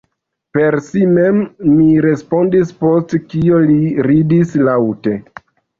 [0.57, 1.37] Per si mem,
[1.75, 3.81] mi respondis, post kio li
[4.11, 5.21] ridis laŭte.